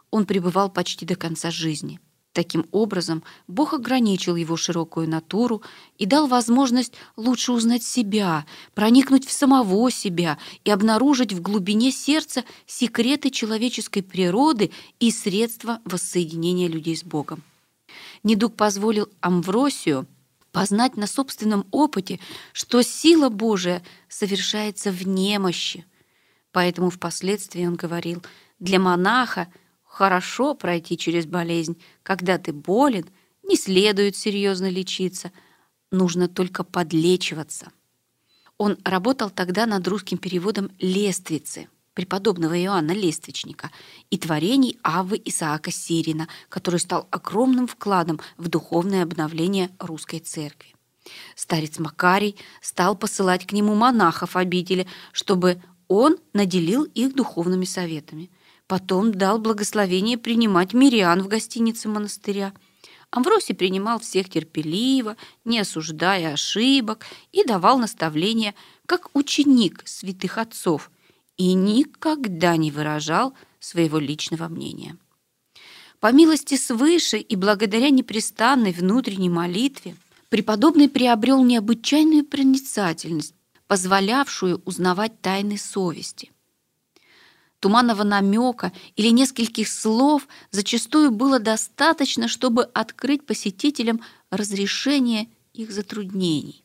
он 0.10 0.26
пребывал 0.26 0.70
почти 0.70 1.06
до 1.06 1.16
конца 1.16 1.52
жизни– 1.52 2.00
Таким 2.34 2.66
образом, 2.72 3.24
Бог 3.50 3.74
ограничил 3.74 4.38
его 4.38 4.56
широкую 4.56 5.10
натуру 5.10 5.62
и 5.98 6.06
дал 6.06 6.28
возможность 6.28 6.94
лучше 7.18 7.52
узнать 7.52 7.84
себя, 7.84 8.46
проникнуть 8.74 9.28
в 9.28 9.32
самого 9.34 9.92
себя 9.92 10.38
и 10.64 10.72
обнаружить 10.72 11.34
в 11.34 11.42
глубине 11.42 11.92
сердца 11.92 12.46
секреты 12.66 13.32
человеческой 13.32 14.02
природы 14.02 14.72
и 15.02 15.12
средства 15.12 15.82
воссоединения 15.84 16.70
людей 16.70 16.96
с 16.96 17.04
Богом. 17.04 17.44
Недуг 18.24 18.56
позволил 18.56 19.10
Амвросию 19.20 20.08
познать 20.54 20.96
на 20.96 21.08
собственном 21.08 21.66
опыте, 21.72 22.22
что 22.54 22.82
сила 22.82 23.28
Божия 23.28 23.84
совершается 24.08 24.92
в 24.92 25.06
немощи. 25.06 25.86
Поэтому 26.54 26.92
впоследствии 26.92 27.66
он 27.66 27.76
говорил, 27.76 28.24
для 28.60 28.80
монаха– 28.80 29.50
Хорошо 29.92 30.56
пройти 30.56 30.98
через 30.98 31.26
болезнь. 31.26 31.78
Когда 32.02 32.38
ты 32.38 32.54
болен, 32.54 33.10
не 33.44 33.58
следует 33.58 34.16
серьезно 34.16 34.70
лечиться. 34.70 35.34
Нужно 35.92 36.30
только 36.30 36.64
подлечиваться. 36.64 37.74
Он 38.58 38.78
работал 38.86 39.30
тогда 39.30 39.66
над 39.66 39.86
русским 39.90 40.18
переводом 40.18 40.72
«Лествицы» 40.80 41.68
преподобного 41.94 42.58
Иоанна 42.58 42.94
Лествичника 42.94 43.70
и 44.10 44.18
творений 44.18 44.80
Аввы 44.82 45.22
Исаака 45.26 45.72
Сирина, 45.72 46.30
который 46.48 46.80
стал 46.80 47.10
огромным 47.12 47.68
вкладом 47.68 48.22
в 48.38 48.48
духовное 48.48 49.04
обновление 49.04 49.72
русской 49.78 50.20
церкви. 50.20 50.74
Старец 51.36 51.80
Макарий 51.80 52.38
стал 52.62 52.96
посылать 52.96 53.46
к 53.46 53.52
нему 53.52 53.76
монахов 53.76 54.38
обители, 54.38 54.88
чтобы 55.12 55.62
он 55.90 56.18
наделил 56.32 56.86
их 56.86 57.14
духовными 57.14 57.66
советами. 57.66 58.30
Потом 58.72 59.12
дал 59.12 59.38
благословение 59.38 60.18
принимать 60.18 60.72
мирян 60.72 61.22
в 61.22 61.28
гостинице 61.28 61.90
монастыря. 61.90 62.54
Амвросий 63.10 63.54
принимал 63.54 64.00
всех 64.00 64.30
терпеливо, 64.30 65.18
не 65.44 65.60
осуждая 65.60 66.32
ошибок, 66.32 67.04
и 67.34 67.44
давал 67.44 67.78
наставления, 67.80 68.56
как 68.86 69.10
ученик 69.14 69.82
святых 69.84 70.38
отцов, 70.38 70.90
и 71.36 71.52
никогда 71.52 72.56
не 72.56 72.72
выражал 72.72 73.34
своего 73.60 74.00
личного 74.00 74.48
мнения. 74.48 74.96
По 76.00 76.14
милости 76.14 76.56
свыше 76.56 77.18
и 77.18 77.36
благодаря 77.36 77.90
непрестанной 77.90 78.72
внутренней 78.72 79.30
молитве 79.30 79.98
преподобный 80.30 80.88
приобрел 80.88 81.44
необычайную 81.44 82.24
проницательность, 82.24 83.36
позволявшую 83.68 84.62
узнавать 84.64 85.20
тайны 85.20 85.58
совести. 85.58 86.32
Туманного 87.62 88.04
намека 88.04 88.72
или 88.96 89.10
нескольких 89.10 89.70
слов 89.70 90.28
зачастую 90.50 91.12
было 91.12 91.38
достаточно, 91.40 92.28
чтобы 92.28 92.64
открыть 92.64 93.24
посетителям 93.24 94.02
разрешение 94.32 95.30
их 95.54 95.72
затруднений. 95.72 96.64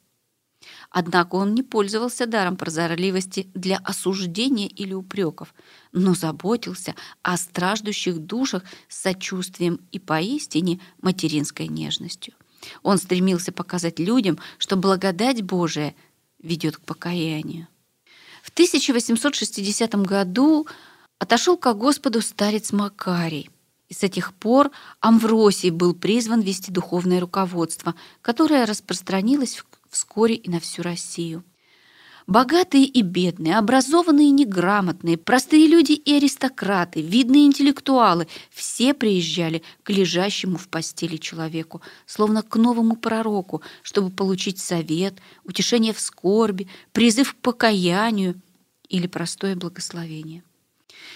Однако 0.90 1.34
он 1.34 1.54
не 1.54 1.62
пользовался 1.62 2.26
даром 2.26 2.56
прозорливости 2.56 3.46
для 3.52 3.76
осуждения 3.76 4.68
или 4.68 4.94
упреков, 4.94 5.54
но 5.92 6.14
заботился 6.14 6.94
о 7.20 7.36
страждущих 7.36 8.18
душах 8.18 8.62
с 8.88 9.02
сочувствием 9.02 9.80
и 9.92 9.98
поистине 9.98 10.80
материнской 11.02 11.68
нежностью. 11.68 12.32
Он 12.82 12.96
стремился 12.96 13.52
показать 13.52 13.98
людям, 13.98 14.38
что 14.56 14.76
благодать 14.76 15.42
Божия 15.42 15.94
ведет 16.42 16.78
к 16.78 16.80
покаянию. 16.80 17.68
В 18.46 18.50
1860 18.50 19.96
году 20.06 20.68
отошел 21.18 21.56
к 21.56 21.74
Господу 21.74 22.22
старец 22.22 22.70
Макарий. 22.70 23.50
И 23.88 23.94
с 23.94 24.04
этих 24.04 24.34
пор 24.34 24.70
Амвросий 25.00 25.70
был 25.70 25.94
призван 25.94 26.42
вести 26.42 26.70
духовное 26.70 27.18
руководство, 27.18 27.96
которое 28.22 28.64
распространилось 28.64 29.64
вскоре 29.90 30.36
и 30.36 30.48
на 30.48 30.60
всю 30.60 30.82
Россию. 30.82 31.42
Богатые 32.26 32.86
и 32.86 33.02
бедные, 33.02 33.56
образованные 33.56 34.28
и 34.28 34.32
неграмотные, 34.32 35.16
простые 35.16 35.68
люди 35.68 35.92
и 35.92 36.16
аристократы, 36.16 37.00
видные 37.00 37.46
интеллектуалы– 37.46 38.26
все 38.50 38.94
приезжали 38.94 39.62
к 39.84 39.90
лежащему 39.90 40.58
в 40.58 40.68
постели 40.68 41.18
человеку, 41.18 41.82
словно 42.04 42.42
к 42.42 42.56
новому 42.56 42.96
пророку, 42.96 43.62
чтобы 43.82 44.10
получить 44.10 44.58
совет, 44.58 45.14
утешение 45.44 45.92
в 45.92 46.00
скорби, 46.00 46.66
призыв 46.90 47.32
к 47.32 47.36
покаянию 47.36 48.34
или 48.88 49.06
простое 49.06 49.54
благословение. 49.54 50.42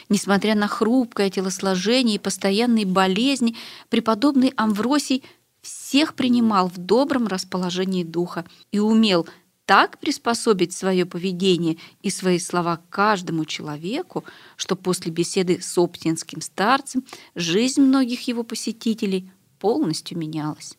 Несмотря 0.08 0.54
на 0.54 0.68
хрупкое 0.68 1.28
телосложение 1.28 2.16
и 2.16 2.20
постоянные 2.20 2.86
болезни, 2.86 3.56
преподобный 3.88 4.52
Амвросий 4.56 5.24
всех 5.60 6.14
принимал 6.14 6.68
в 6.68 6.78
добром 6.78 7.26
расположении 7.26 8.04
духа 8.04 8.44
и 8.70 8.78
умел– 8.78 9.26
так 9.70 9.98
приспособить 9.98 10.72
свое 10.72 11.06
поведение 11.06 11.76
и 12.02 12.10
свои 12.10 12.40
слова 12.40 12.80
каждому 12.90 13.44
человеку, 13.44 14.24
что 14.56 14.74
после 14.74 15.12
беседы 15.12 15.60
с 15.62 15.78
оптинским 15.78 16.40
старцем 16.40 17.04
жизнь 17.36 17.80
многих 17.80 18.26
его 18.26 18.42
посетителей 18.42 19.30
полностью 19.60 20.18
менялась. 20.18 20.76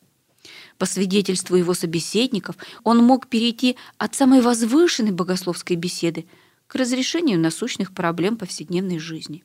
По 0.76 0.84
свидетельству 0.84 1.56
его 1.56 1.72
собеседников, 1.72 2.56
он 2.84 2.98
мог 2.98 3.28
перейти 3.28 3.76
от 3.96 4.14
самой 4.14 4.42
возвышенной 4.42 5.12
богословской 5.12 5.76
беседы 5.76 6.26
к 6.66 6.74
разрешению 6.74 7.40
насущных 7.40 7.94
проблем 7.94 8.36
повседневной 8.36 8.98
жизни. 8.98 9.42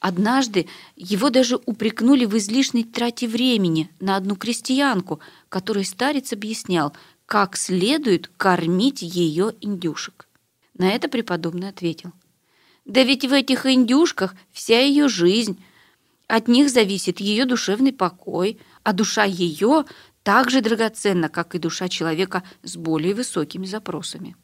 Однажды 0.00 0.68
его 0.96 1.28
даже 1.28 1.60
упрекнули 1.66 2.24
в 2.24 2.34
излишней 2.38 2.84
трате 2.84 3.28
времени 3.28 3.90
на 4.00 4.16
одну 4.16 4.36
крестьянку, 4.36 5.20
которой 5.50 5.84
старец 5.84 6.32
объяснял, 6.32 6.94
как 7.34 7.56
следует 7.56 8.28
кормить 8.36 9.02
ее 9.02 9.56
индюшек. 9.60 10.28
На 10.78 10.92
это 10.92 11.08
преподобный 11.08 11.70
ответил. 11.70 12.12
Да 12.84 13.02
ведь 13.02 13.24
в 13.24 13.32
этих 13.32 13.66
индюшках 13.66 14.36
вся 14.52 14.78
ее 14.78 15.08
жизнь. 15.08 15.60
От 16.28 16.46
них 16.46 16.70
зависит 16.70 17.18
ее 17.18 17.44
душевный 17.44 17.92
покой, 17.92 18.60
а 18.84 18.92
душа 18.92 19.24
ее 19.24 19.84
так 20.22 20.48
же 20.48 20.60
драгоценна, 20.60 21.28
как 21.28 21.56
и 21.56 21.58
душа 21.58 21.88
человека 21.88 22.44
с 22.62 22.76
более 22.76 23.16
высокими 23.16 23.66
запросами. 23.66 24.36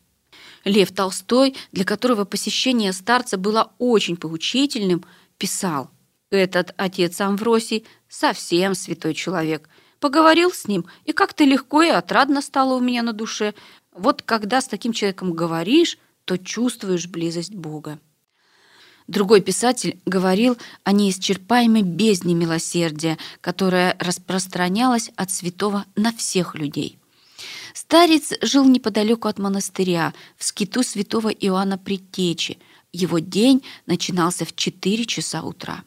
Лев 0.64 0.90
Толстой, 0.90 1.55
для 1.70 1.85
которого 1.85 2.24
посещение 2.24 2.92
старца 2.92 3.38
было 3.38 3.70
очень 3.79 4.16
поучительным, 4.16 5.05
писал 5.38 5.92
«Этот 6.31 6.74
отец 6.76 7.20
Амвросий 7.20 7.87
совсем 8.09 8.74
святой 8.74 9.14
человек– 9.14 9.68
Поговорил 10.00 10.50
с 10.50 10.66
ним, 10.66 10.86
и 11.04 11.12
как-то 11.12 11.44
легко 11.44 11.82
и 11.82 11.88
отрадно 11.88 12.40
стало 12.40 12.74
у 12.74 12.80
меня 12.80 13.02
на 13.02 13.12
душе. 13.12 13.54
Вот 13.92 14.22
когда 14.22 14.62
с 14.62 14.66
таким 14.66 14.94
человеком 14.94 15.34
говоришь, 15.34 15.98
то 16.24 16.38
чувствуешь 16.38 17.06
близость 17.06 17.54
Бога. 17.54 17.98
Другой 19.08 19.42
писатель 19.42 20.00
говорил 20.06 20.56
о 20.84 20.92
неисчерпаемой 20.92 21.82
бездне 21.82 22.34
милосердия, 22.34 23.18
которая 23.40 23.96
распространялась 23.98 25.10
от 25.16 25.30
святого 25.30 25.84
на 25.96 26.12
всех 26.12 26.54
людей. 26.54 26.96
Старец 27.74 28.32
жил 28.40 28.64
неподалеку 28.64 29.28
от 29.28 29.38
монастыря, 29.38 30.14
в 30.36 30.44
скиту 30.44 30.82
святого 30.82 31.28
Иоанна 31.28 31.76
Предтечи. 31.76 32.58
Его 32.92 33.18
день 33.18 33.62
начинался 33.86 34.44
в 34.44 34.54
4 34.54 35.04
часа 35.04 35.42
утра. 35.42 35.82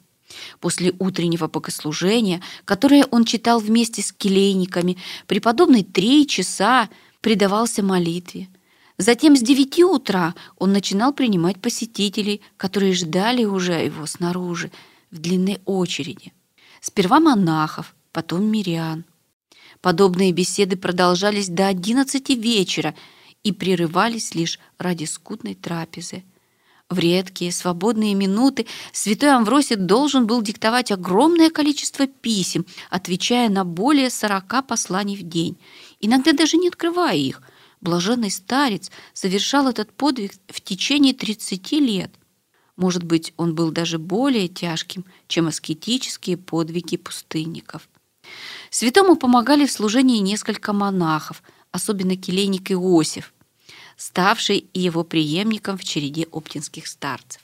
После 0.60 0.94
утреннего 1.00 1.48
богослужения, 1.48 2.42
которое 2.66 3.06
он 3.06 3.26
читал 3.26 3.60
вместе 3.60 4.02
с 4.02 4.12
келейниками, 4.12 4.98
преподобный 5.28 5.84
три 5.84 6.28
часа 6.28 6.90
предавался 7.22 7.84
молитве. 7.84 8.50
Затем 8.98 9.36
с 9.36 9.42
девяти 9.42 9.84
утра 9.84 10.36
он 10.58 10.72
начинал 10.72 11.14
принимать 11.14 11.60
посетителей, 11.60 12.42
которые 12.58 12.94
ждали 12.94 13.44
уже 13.44 13.74
его 13.74 14.06
снаружи, 14.06 14.72
в 15.12 15.20
длинной 15.20 15.60
очереди. 15.66 16.34
Сперва 16.82 17.20
монахов, 17.20 17.96
потом 18.12 18.46
мирян. 18.46 19.06
Подобные 19.82 20.32
беседы 20.32 20.76
продолжались 20.76 21.50
до 21.50 21.68
одиннадцати 21.68 22.32
вечера 22.34 22.96
и 23.44 23.52
прерывались 23.52 24.34
лишь 24.34 24.60
ради 24.78 25.06
скудной 25.06 25.56
трапезы– 25.56 26.24
в 26.94 27.00
редкие 27.00 27.52
свободные 27.52 28.14
минуты 28.14 28.68
святой 28.92 29.36
Амвросий 29.36 29.76
должен 29.76 30.28
был 30.28 30.42
диктовать 30.42 30.92
огромное 30.92 31.50
количество 31.50 32.08
писем, 32.08 32.66
отвечая 32.90 33.50
на 33.50 33.66
более 33.66 34.10
сорока 34.10 34.62
посланий 34.62 35.18
в 35.18 35.24
день, 35.24 35.58
иногда 36.00 36.32
даже 36.32 36.58
не 36.58 36.68
открывая 36.68 37.16
их. 37.16 37.42
Блаженный 37.82 38.32
старец 38.32 38.92
совершал 39.14 39.68
этот 39.68 39.92
подвиг 39.92 40.34
в 40.48 40.62
течение 40.62 41.14
30 41.14 41.72
лет. 41.74 42.12
Может 42.78 43.04
быть, 43.04 43.34
он 43.36 43.56
был 43.56 43.72
даже 43.72 44.00
более 44.00 44.48
тяжким, 44.48 45.06
чем 45.28 45.48
аскетические 45.48 46.38
подвиги 46.38 46.98
пустынников. 46.98 47.90
Святому 48.70 49.16
помогали 49.16 49.66
в 49.66 49.72
служении 49.72 50.20
несколько 50.20 50.72
монахов, 50.72 51.44
особенно 51.72 52.16
келейник 52.16 52.72
Иосиф 52.72 53.34
ставший 53.98 54.70
его 54.74 55.04
преемником 55.04 55.78
в 55.78 55.84
череде 55.84 56.28
оптинских 56.32 56.88
старцев. 56.88 57.42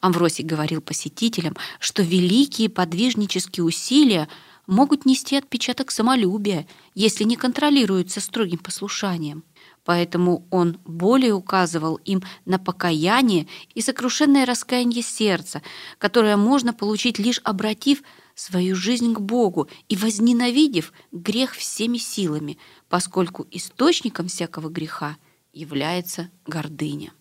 Амвросий 0.00 0.44
говорил 0.44 0.80
посетителям, 0.80 1.56
что 1.78 2.02
великие 2.02 2.68
подвижнические 2.68 3.64
усилия 3.64 4.28
могут 4.66 5.04
нести 5.04 5.36
отпечаток 5.36 5.90
самолюбия, 5.90 6.66
если 6.94 7.24
не 7.24 7.36
контролируются 7.36 8.20
строгим 8.20 8.58
послушанием. 8.58 9.44
Поэтому 9.84 10.46
он 10.50 10.78
более 10.84 11.34
указывал 11.34 11.96
им 11.96 12.22
на 12.44 12.60
покаяние 12.60 13.48
и 13.74 13.80
сокрушенное 13.80 14.46
раскаяние 14.46 15.02
сердца, 15.02 15.60
которое 15.98 16.36
можно 16.36 16.72
получить 16.72 17.18
лишь 17.18 17.40
обратив 17.42 18.02
свою 18.36 18.76
жизнь 18.76 19.12
к 19.12 19.20
Богу 19.20 19.68
и 19.88 19.96
возненавидев 19.96 20.92
грех 21.10 21.54
всеми 21.54 21.98
силами, 21.98 22.58
поскольку 22.88 23.46
источником 23.50 24.28
всякого 24.28 24.68
греха– 24.68 25.16
является 25.52 26.30
гордыня. 26.46 27.12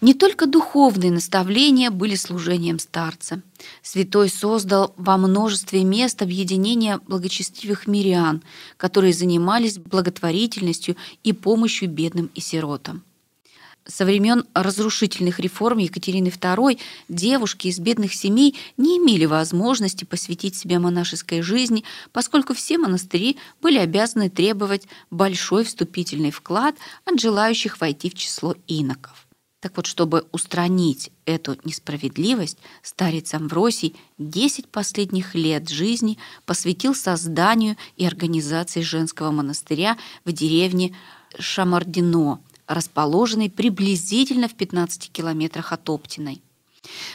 Не 0.00 0.12
только 0.12 0.46
духовные 0.46 1.10
наставления 1.10 1.90
были 1.90 2.16
служением 2.16 2.78
старца. 2.78 3.42
Святой 3.82 4.28
создал 4.28 4.92
во 4.96 5.16
множестве 5.16 5.84
мест 5.84 6.20
объединения 6.20 7.00
благочестивых 7.06 7.86
мирян, 7.86 8.42
которые 8.76 9.14
занимались 9.14 9.78
благотворительностью 9.78 10.96
и 11.24 11.32
помощью 11.32 11.88
бедным 11.88 12.30
и 12.34 12.40
сиротам. 12.40 13.04
Со 13.86 14.04
времен 14.04 14.44
разрушительных 14.52 15.38
реформ 15.38 15.78
Екатерины 15.78 16.28
II 16.28 16.78
девушки 17.08 17.68
из 17.68 17.78
бедных 17.78 18.14
семей 18.14 18.56
не 18.76 18.98
имели 18.98 19.26
возможности 19.26 20.04
посвятить 20.04 20.56
себя 20.56 20.80
монашеской 20.80 21.40
жизни, 21.40 21.84
поскольку 22.12 22.52
все 22.52 22.78
монастыри 22.78 23.36
были 23.62 23.78
обязаны 23.78 24.28
требовать 24.28 24.88
большой 25.10 25.64
вступительный 25.64 26.32
вклад 26.32 26.74
от 27.04 27.20
желающих 27.20 27.80
войти 27.80 28.10
в 28.10 28.14
число 28.14 28.56
иноков. 28.66 29.26
Так 29.60 29.76
вот, 29.76 29.86
чтобы 29.86 30.26
устранить 30.32 31.10
эту 31.24 31.56
несправедливость, 31.64 32.58
старец 32.82 33.34
Амвросий 33.34 33.96
10 34.18 34.68
последних 34.68 35.34
лет 35.34 35.68
жизни 35.68 36.18
посвятил 36.44 36.94
созданию 36.94 37.76
и 37.96 38.04
организации 38.04 38.80
женского 38.80 39.30
монастыря 39.30 39.96
в 40.24 40.32
деревне 40.32 40.94
Шамардино, 41.38 42.40
расположенной 42.66 43.50
приблизительно 43.50 44.48
в 44.48 44.54
15 44.54 45.10
километрах 45.10 45.72
от 45.72 45.88
Оптиной. 45.88 46.42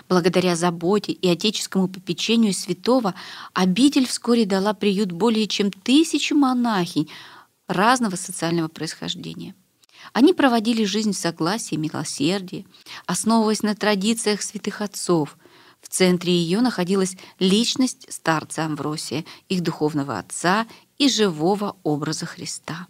Благодаря 0.09 0.55
заботе 0.55 1.11
и 1.11 1.27
отеческому 1.27 1.87
попечению 1.87 2.53
святого 2.53 3.13
обитель 3.53 4.07
вскоре 4.07 4.45
дала 4.45 4.73
приют 4.73 5.11
более 5.11 5.47
чем 5.47 5.71
тысячи 5.71 6.33
монахинь 6.33 7.09
разного 7.67 8.15
социального 8.15 8.67
происхождения. 8.67 9.55
Они 10.13 10.33
проводили 10.33 10.83
жизнь 10.83 11.13
в 11.13 11.17
согласии 11.17 11.75
и 11.75 11.77
милосердии, 11.77 12.65
основываясь 13.05 13.63
на 13.63 13.75
традициях 13.75 14.41
святых 14.41 14.81
отцов. 14.81 15.37
В 15.79 15.87
центре 15.87 16.33
ее 16.33 16.61
находилась 16.61 17.15
личность 17.39 18.11
старца 18.11 18.65
Амвросия, 18.65 19.25
их 19.47 19.61
духовного 19.61 20.19
отца 20.19 20.67
и 20.97 21.07
живого 21.09 21.77
образа 21.83 22.25
Христа. 22.25 22.87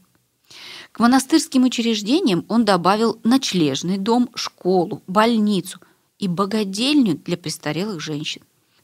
К 0.92 1.00
монастырским 1.00 1.64
учреждениям 1.64 2.46
он 2.48 2.66
добавил 2.66 3.20
ночлежный 3.24 3.98
дом, 3.98 4.30
школу, 4.36 5.02
больницу 5.08 5.80
и 6.20 6.28
богадельню 6.28 7.18
для 7.18 7.38
престарелых 7.38 8.00
женщин. 8.00 8.42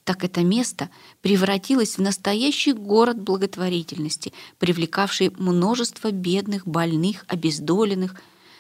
Так 0.08 0.24
это 0.24 0.42
место 0.42 0.90
превратилось 1.22 1.98
в 1.98 2.02
настоящий 2.02 2.72
город 2.72 3.22
благотворительности, 3.22 4.32
привлекавший 4.58 5.32
множество 5.38 6.12
бедных, 6.12 6.66
больных, 6.66 7.26
обездоленных, 7.28 8.16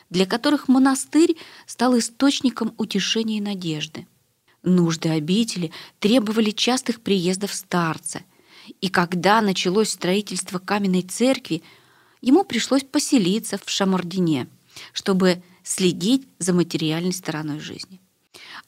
для 0.10 0.26
которых 0.26 0.68
монастырь 0.68 1.38
стал 1.66 1.98
источником 1.98 2.74
утешения 2.78 3.38
и 3.38 3.42
надежды. 3.42 4.08
Нужды 4.64 5.08
обители 5.08 5.72
требовали 6.00 6.52
частых 6.52 7.00
приездов 7.00 7.54
старца, 7.54 8.24
и 8.82 8.90
когда 8.90 9.40
началось 9.40 9.92
строительство 9.92 10.60
каменной 10.60 11.04
церкви, 11.04 11.64
ему 12.22 12.44
пришлось 12.44 12.84
поселиться 12.84 13.58
в 13.64 13.70
Шамардине, 13.70 14.48
чтобы 14.94 15.42
следить 15.64 16.28
за 16.40 16.54
материальной 16.54 17.14
стороной 17.14 17.60
жизни. 17.60 18.00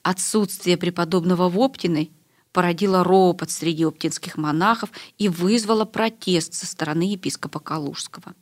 Отсутствие 0.02 0.76
преподобного 0.76 1.48
в 1.48 1.58
Оптиной 1.58 2.10
породила 2.52 3.04
ропот 3.04 3.50
среди 3.50 3.84
оптинских 3.84 4.36
монахов 4.36 4.90
и 5.18 5.28
вызвала 5.28 5.84
протест 5.84 6.54
со 6.54 6.66
стороны 6.66 7.02
епископа 7.02 7.60
Калужского. 7.60 8.34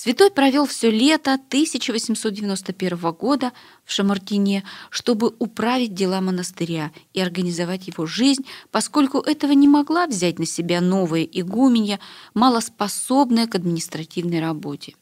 Святой 0.00 0.30
провел 0.30 0.64
все 0.64 0.92
лето 0.92 1.34
1891 1.34 2.96
года 3.10 3.52
в 3.84 3.90
Шамартине, 3.90 4.62
чтобы 4.90 5.34
управить 5.40 5.92
дела 5.92 6.20
монастыря 6.20 6.92
и 7.14 7.20
организовать 7.20 7.88
его 7.88 8.06
жизнь, 8.06 8.46
поскольку 8.70 9.18
этого 9.18 9.50
не 9.50 9.66
могла 9.66 10.06
взять 10.06 10.38
на 10.38 10.46
себя 10.46 10.80
новая 10.80 11.24
игуменья, 11.24 11.98
малоспособная 12.32 13.48
к 13.48 13.56
административной 13.56 14.38
работе. 14.38 14.94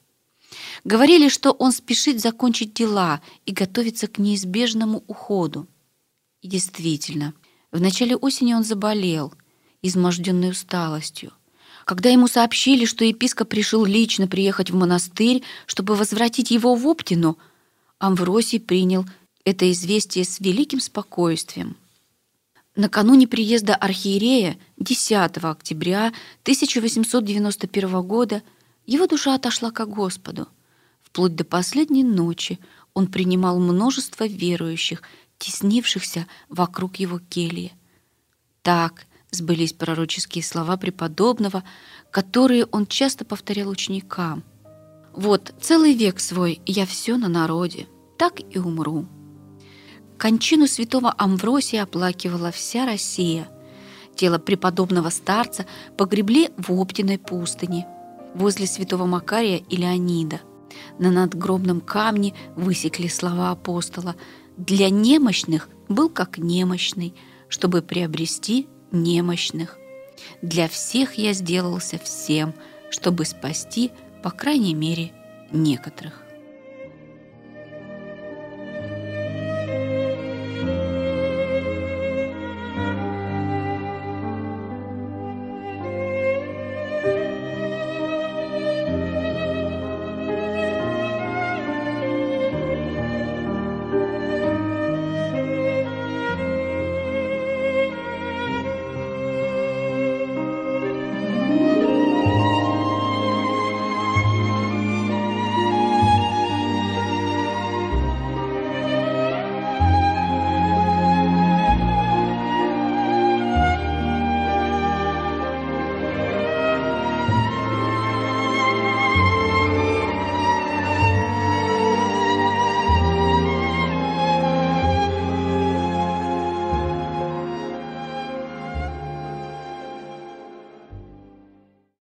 Говорили, 0.85 1.29
что 1.29 1.51
он 1.51 1.73
спешит 1.73 2.23
закончить 2.23 2.73
дела 2.73 3.21
и 3.45 3.53
готовится 3.53 4.07
к 4.07 4.17
неизбежному 4.17 5.05
уходу. 5.07 5.67
И 6.41 6.49
действительно– 6.49 7.35
в 7.71 7.83
начале 7.83 8.17
осени 8.17 8.55
он 8.55 8.65
заболел, 8.65 9.35
изможденный 9.83 10.53
усталостью. 10.53 11.33
Когда 11.87 12.11
ему 12.11 12.27
сообщили, 12.27 12.85
что 12.85 13.05
епископ 13.05 13.53
решил 13.55 13.85
лично 13.85 14.27
приехать 14.27 14.71
в 14.73 14.75
монастырь, 14.75 15.45
чтобы 15.67 15.95
возвратить 15.95 16.51
его 16.51 16.75
в 16.75 16.85
Оптину, 16.85 17.39
Амвросий 18.01 18.59
принял 18.59 19.07
это 19.45 19.71
известие 19.71 20.25
с 20.25 20.41
великим 20.41 20.81
спокойствием. 20.81 21.77
Накануне 22.75 23.29
приезда 23.29 23.77
архиерея 23.77 24.59
10 24.79 25.39
октября 25.45 26.13
1891 26.43 28.03
года 28.03 28.43
его 28.85 29.07
душа 29.07 29.37
отошла 29.37 29.71
к 29.71 29.87
Господу. 29.87 30.49
Вплоть 31.05 31.37
до 31.37 31.45
последней 31.45 32.03
ночи 32.03 32.59
он 32.95 33.07
принимал 33.07 33.61
множество 33.61 34.27
верующих 34.27 35.03
теснившихся 35.39 36.27
вокруг 36.49 36.97
его 36.97 37.21
кельи. 37.21 37.73
Так 38.63 39.07
сбылись 39.31 39.73
пророческие 39.73 40.43
слова 40.43 40.77
преподобного, 40.77 41.65
которые 42.11 42.67
он 42.67 42.87
часто 42.87 43.25
повторял 43.25 43.69
ученикам. 43.69 44.45
«Вот 45.15 45.55
целый 45.61 45.95
век 45.95 46.21
свой 46.21 46.61
я 46.67 46.87
все 46.87 47.17
на 47.17 47.29
народе, 47.29 47.87
так 48.19 48.41
и 48.41 48.59
умру». 48.59 49.07
Кончину 50.19 50.67
святого 50.67 51.15
Амвросия 51.17 51.83
оплакивала 51.83 52.51
вся 52.51 52.87
Россия. 52.87 53.49
Тело 54.15 54.39
преподобного 54.39 55.11
старца 55.11 55.67
погребли 55.99 56.51
в 56.57 56.73
Оптиной 56.73 57.19
пустыне, 57.19 57.87
возле 58.35 58.67
святого 58.67 59.05
Макария 59.05 59.59
и 59.59 59.77
Леонида. 59.77 60.41
На 60.99 61.11
надгробном 61.11 61.81
камне 61.81 62.35
высекли 62.57 63.09
слова 63.09 63.51
апостола– 63.51 64.17
для 64.57 64.89
немощных 64.89 65.69
был 65.89 66.09
как 66.09 66.39
немощный, 66.39 67.15
чтобы 67.49 67.83
приобрести 67.83 68.69
немощных. 68.93 69.79
Для 70.43 70.69
всех 70.69 71.15
я 71.15 71.33
сделался 71.33 71.99
всем, 71.99 72.55
чтобы 72.91 73.25
спасти, 73.25 73.93
по 74.23 74.31
крайней 74.31 74.75
мере, 74.75 75.13
некоторых. 75.51 76.26